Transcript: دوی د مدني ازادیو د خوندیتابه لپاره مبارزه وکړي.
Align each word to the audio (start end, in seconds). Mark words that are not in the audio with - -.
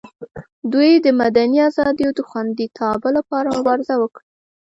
دوی 0.73 0.91
د 1.05 1.07
مدني 1.21 1.59
ازادیو 1.69 2.09
د 2.17 2.19
خوندیتابه 2.29 3.09
لپاره 3.17 3.47
مبارزه 3.57 3.93
وکړي. 3.99 4.27